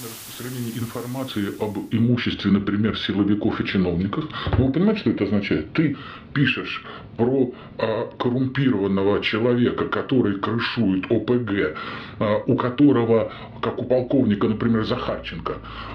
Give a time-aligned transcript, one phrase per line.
[0.00, 4.24] на распространение информации об имуществе, например, силовиков и чиновников,
[4.58, 5.72] вы понимаете, что это означает?
[5.72, 5.96] Ты
[6.32, 6.84] пишешь
[7.16, 11.76] про а, коррумпированного человека, который крышует ОПГ,
[12.18, 15.54] а, у которого, как у полковника, например, Захарченко,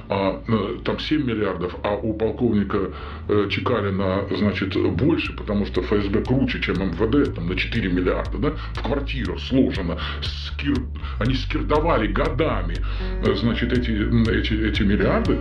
[0.10, 2.92] а, э, там 7 миллиардов, а у полковника
[3.28, 8.38] а, Чекалина, значит, больше, потому что ФСБ круче, чем эм МВД, там на 4 миллиарда,
[8.38, 10.78] да, в квартиру сложено, скир...
[11.20, 12.78] они скирдовали годами,
[13.26, 15.38] э, значит, эти, эти, эти миллиарды.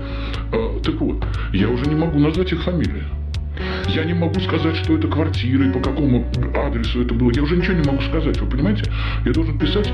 [0.52, 3.04] Э, так вот, я уже не могу назвать их фамилии.
[3.88, 7.32] Я не могу сказать, что это квартира и по какому адресу это было.
[7.34, 8.84] Я уже ничего не могу сказать, вы понимаете?
[9.24, 9.90] Я должен писать,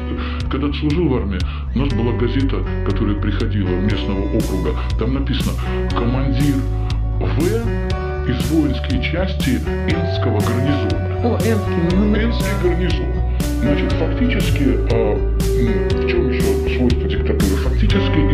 [0.51, 1.39] когда служил в армии,
[1.75, 4.79] у нас была газета, которая приходила местного округа.
[4.99, 5.53] Там написано
[5.91, 6.57] «Командир
[7.21, 7.85] В
[8.29, 11.05] из воинской части Энского гарнизона».
[11.25, 11.97] О, Энский.
[11.97, 12.05] Ну...
[12.05, 12.17] ну.
[12.17, 13.25] Энский гарнизон.
[13.61, 17.57] Значит, фактически, а, в чем еще свойство диктатуры?
[17.65, 18.34] Фактически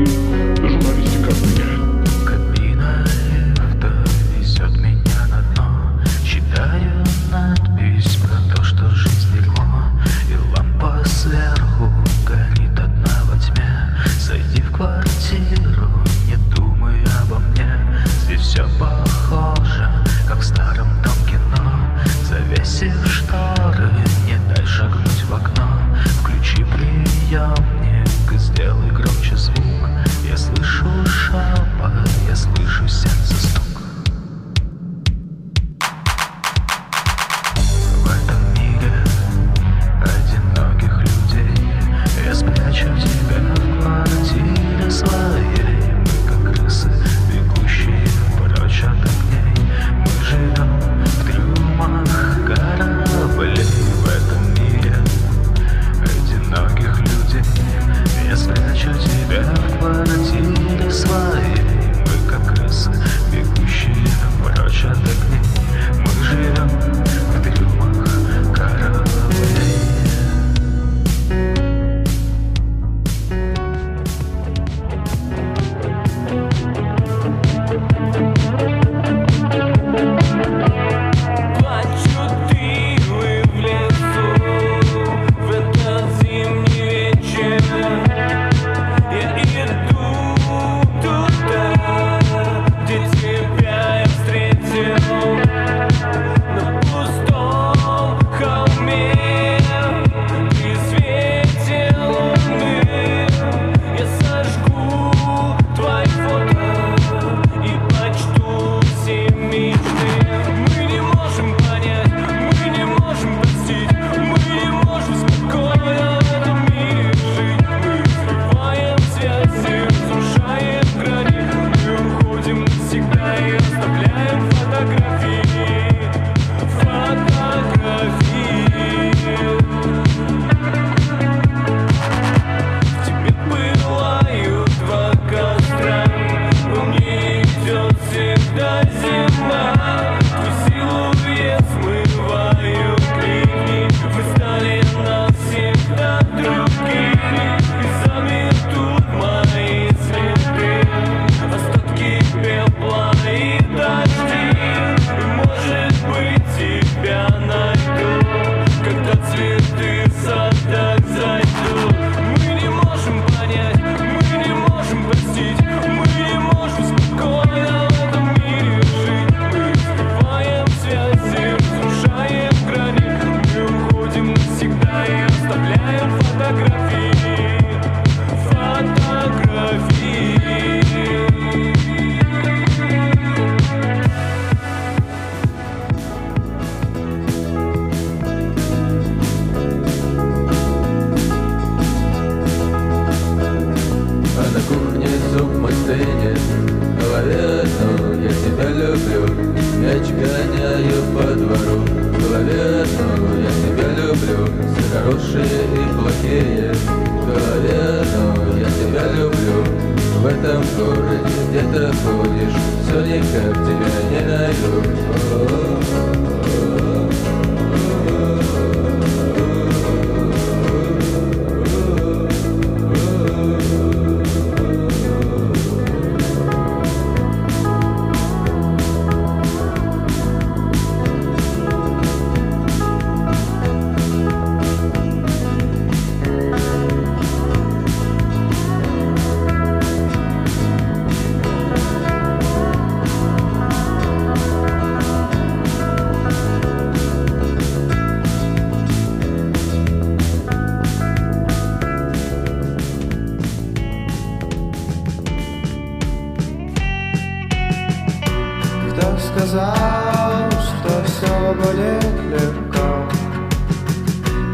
[259.41, 263.09] сказал, что все будет легко.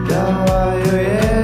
[0.09, 1.36] Давай уедем.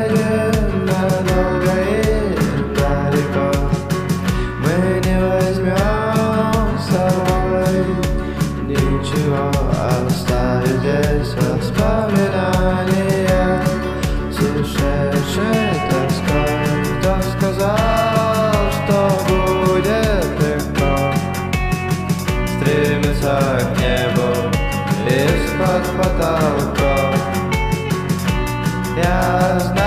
[29.32, 29.81] eyes.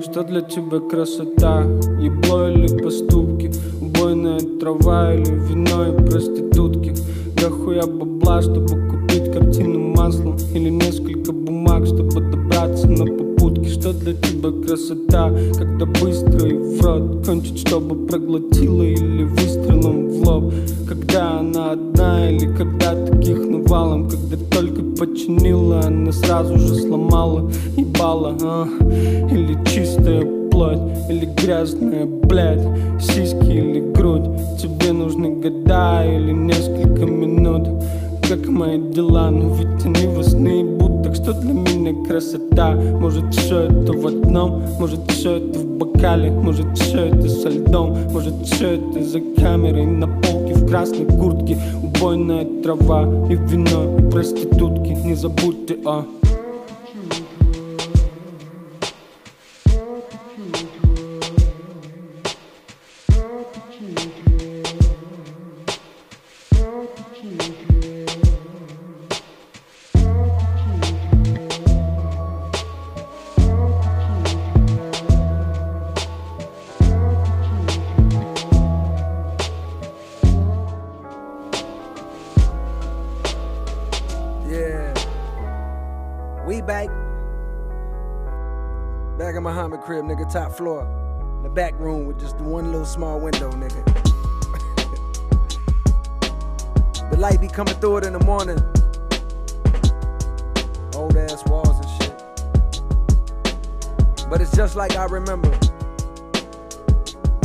[0.00, 1.62] Что для тебя красота,
[2.00, 3.50] ебло или поступки?
[3.80, 6.94] Убойная трава или вино и проститутки?
[7.40, 14.14] Дохуя бабла, чтобы купить картину маслом Или несколько бумаг, чтобы добраться на попутки Что для
[14.14, 20.54] тебя красота, когда быстро и в рот Кончить, чтобы проглотила или выстрелом в лоб?
[20.88, 24.08] Когда она одна или когда таких навалом?
[24.08, 28.68] Когда только починила, она сразу же сломала Ебала, а?
[29.32, 30.78] Или чистая плоть,
[31.10, 32.62] или грязная, блядь
[33.00, 34.30] Сиськи или грудь.
[34.60, 37.68] Тебе нужны года или несколько минут.
[38.28, 42.70] Как мои дела, но ведь они вас наебут Так что для меня красота.
[42.74, 47.98] Может все это в одном, может все это в бокале Может все это со льдом,
[48.12, 50.41] может все это за камерой На полке в
[50.72, 54.92] красной куртке Убойная трава и вино, и проститутки.
[55.04, 56.06] Не забудьте о
[90.32, 90.88] top floor.
[91.42, 93.84] The back room with just the one little small window, nigga.
[97.10, 98.56] the light be coming through it in the morning.
[100.94, 102.22] Old ass walls and shit.
[104.30, 105.50] But it's just like I remember.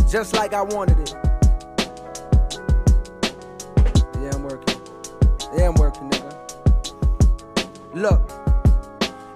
[0.10, 1.13] Just like I wanted it.
[4.22, 4.79] Yeah, I'm working.
[5.58, 6.34] Yeah, I'm working, nigga.
[7.96, 8.46] Look,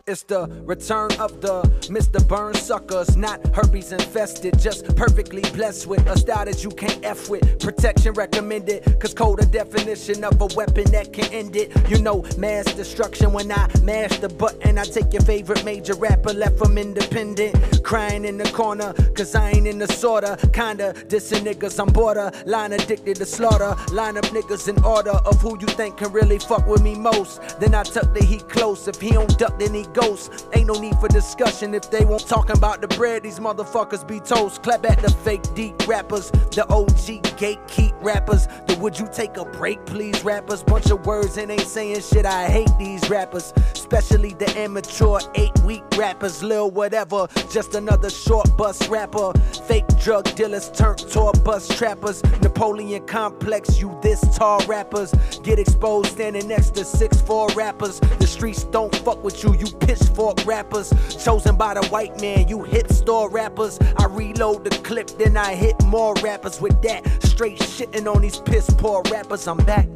[0.08, 2.26] it's the return of the Mr.
[2.28, 7.30] Burn suckers, not herpes infested, just perfectly blessed with a style that you can't F
[7.30, 7.60] with.
[7.60, 11.72] Protection recommended, cause code a definition of a weapon that can end it.
[11.90, 14.78] You know, mass destruction when I mash the button.
[14.78, 19.52] I take your favorite major rapper, left from independent, crying in the corner, cause I
[19.52, 20.38] ain't in the sorta.
[20.54, 23.76] Kinda dissing niggas, I'm border, line addicted to slaughter.
[23.92, 27.42] Line up niggas in order of who you think can really fuck with me most.
[27.60, 30.48] Then I tuck the heat close, if he don't duck, then he ghost.
[30.54, 33.24] Ain't no need for discussion if they won't talking about the bread.
[33.24, 34.64] These motherfuckers be toast.
[34.64, 38.48] Clap at the fake deep rappers, the OG gatekeep rappers.
[38.68, 40.64] The would you take a break, please, rappers?
[40.64, 42.26] Bunch of words and ain't saying shit.
[42.26, 43.54] I hate these rappers,
[43.92, 46.42] especially the immature eight week rappers.
[46.42, 49.34] Lil whatever, just another short bus rapper.
[49.68, 52.24] Fake drug dealers turned tour bus trappers.
[52.42, 55.12] Napoleon complex, you this tall rappers.
[55.44, 58.00] Get exposed standing next to six four rappers.
[58.20, 60.94] The streets don't fuck with you, you pitchfork rappers.
[61.22, 63.78] Chosen by the white man, you hit store rappers.
[63.98, 67.06] I reload the clip, then I hit more rappers with that.
[67.24, 69.46] Straight shitting on these piss poor rappers.
[69.50, 69.88] I'm back.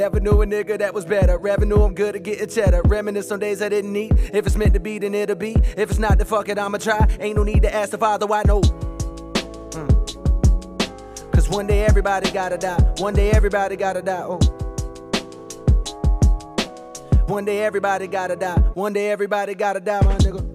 [0.00, 1.36] Never knew a nigga that was better.
[1.36, 2.80] Revenue, I'm good at getting cheddar.
[2.86, 4.12] Reminisce on days I didn't eat.
[4.32, 5.54] If it's meant to be, then it'll be.
[5.76, 7.06] If it's not, then fuck it, I'ma try.
[7.20, 8.62] Ain't no need to ask the father why no.
[8.62, 9.90] Mm.
[11.32, 12.80] Cause one day everybody gotta die.
[12.96, 14.22] One day everybody gotta die.
[14.24, 14.38] Oh.
[17.26, 18.58] One day everybody gotta die.
[18.72, 20.49] One day everybody gotta die, my nigga.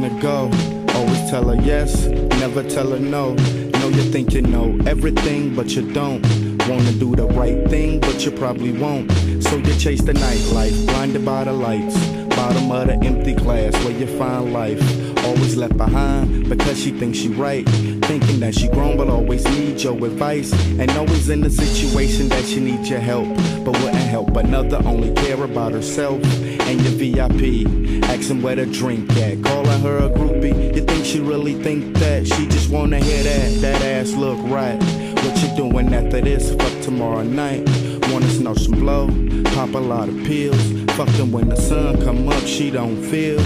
[0.00, 0.50] Wanna go,
[0.94, 2.06] always tell her yes,
[2.40, 3.34] never tell her no.
[3.34, 6.22] Know you think you know everything, but you don't.
[6.68, 9.10] Wanna do the right thing, but you probably won't.
[9.42, 11.98] So you chase the nightlife, blinded by the lights.
[12.34, 14.80] Bottom of the empty glass where you find life.
[15.24, 17.68] Always left behind because she thinks she right.
[17.68, 20.52] Thinking that she grown, but always need your advice.
[20.78, 23.28] And always in the situation that she needs your help.
[23.64, 26.22] But wouldn't help another, only care about herself
[26.68, 28.04] and your VIP.
[28.04, 29.42] Asking where to drink at.
[29.44, 30.74] Calling her a groupie.
[30.74, 32.26] You think she really think that?
[32.26, 33.60] She just wanna hear that.
[33.60, 34.78] That ass look right.
[35.22, 36.54] What you doing after this?
[36.54, 37.68] Fuck tomorrow night.
[38.10, 39.06] Wanna snort some blow?
[39.54, 40.72] Pop a lot of pills.
[40.96, 43.40] Fuck them when the sun come up, she don't feel.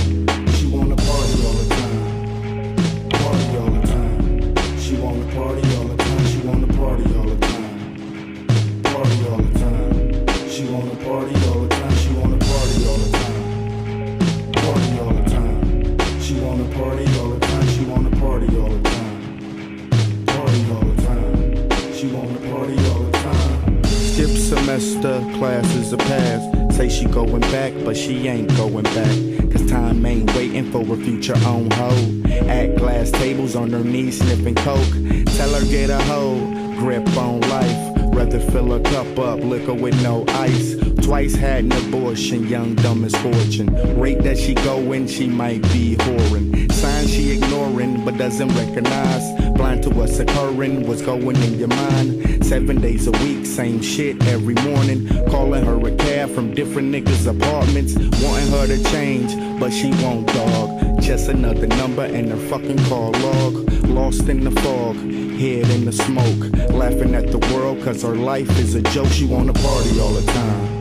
[24.79, 26.77] Semester, classes are past.
[26.77, 29.53] Say she going back, but she ain't going back.
[29.53, 32.27] Cause time ain't waiting for a future on hold.
[32.49, 34.95] At glass tables on her knees sniffing coke.
[35.37, 37.93] Tell her get a hold, grip on life.
[38.17, 40.75] Rather fill a cup up, liquor with no ice.
[41.03, 43.69] Twice had an abortion, young dumb misfortune.
[43.99, 46.73] Rate that she going, she might be whoring.
[46.73, 49.53] Signs she ignoring, but doesn't recognize.
[49.53, 52.44] Blind to what's occurring, what's going in your mind.
[52.45, 55.09] Seven days a week, same shit every morning.
[55.29, 57.95] Calling her a cab from different niggas' apartments.
[58.23, 61.01] Wanting her to change, but she won't, dog.
[61.01, 63.55] Just another number in her fucking call log.
[63.89, 66.71] Lost in the fog, head in the smoke.
[66.71, 69.09] Laughing at the world, cause her life is a joke.
[69.09, 70.75] She wanna party all the time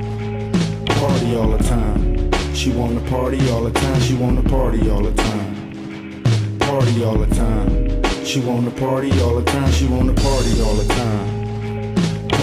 [1.03, 2.32] party all the time.
[2.55, 4.00] She wanna party all the time.
[4.01, 6.60] She wanna party all the time.
[6.60, 8.25] Party all the time.
[8.25, 9.72] She wanna party all the time.
[9.72, 11.42] She wanna party all the time.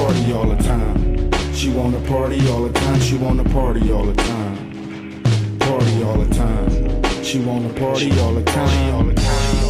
[0.00, 1.52] Party all the time.
[1.52, 3.00] She wanna party all the time.
[3.00, 5.58] She wanna party all the time.
[5.58, 7.22] Party all the time.
[7.22, 8.94] She wanna party all the time.
[8.94, 9.24] All the time.
[9.60, 9.69] All the time.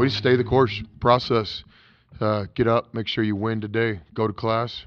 [0.00, 1.62] We stay the course process.
[2.18, 4.00] Uh, get up, make sure you win today.
[4.14, 4.86] Go to class,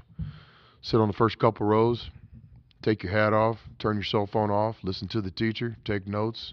[0.82, 2.10] sit on the first couple rows,
[2.82, 6.52] take your hat off, turn your cell phone off, listen to the teacher, take notes,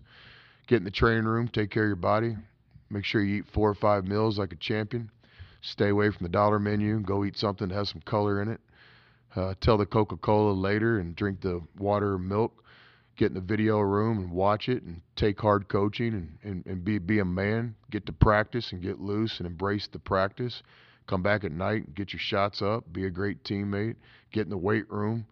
[0.68, 2.38] get in the training room, take care of your body.
[2.92, 5.10] Make sure you eat four or five meals like a champion.
[5.62, 7.00] Stay away from the dollar menu.
[7.00, 8.62] Go eat something that has some color in it.
[9.36, 12.61] Uh, tell the Coca Cola later and drink the water or milk.
[13.22, 16.84] Get in the video room and watch it and take hard coaching and, and, and
[16.84, 17.76] be, be a man.
[17.92, 20.64] Get to practice and get loose and embrace the practice.
[21.06, 22.92] Come back at night and get your shots up.
[22.92, 23.98] Be a great teammate.
[24.32, 25.28] Get in the weight room.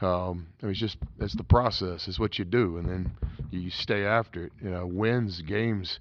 [0.00, 2.08] Um, I mean, it's just it's the process.
[2.08, 3.12] It's what you do, and then
[3.50, 4.52] you stay after it.
[4.62, 6.00] You know, wins, games.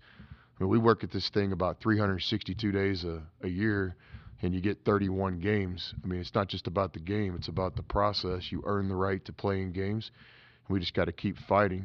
[0.58, 3.98] I mean, we work at this thing about 362 days a, a year,
[4.42, 5.96] and you get 31 games.
[6.02, 8.54] I mean, it's not just about the game; it's about the process.
[8.54, 10.12] You earn the right to play in games.
[10.68, 11.84] We just got to keep fighting.